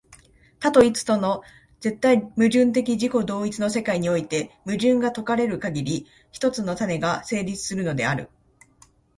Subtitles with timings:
[0.59, 1.43] 多と一との
[1.79, 8.27] 絶対矛盾的自己同一の世界において、矛盾が解かれるかぎり、一つの種が成立するのである。